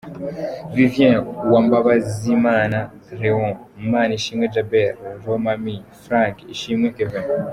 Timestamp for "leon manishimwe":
3.19-4.45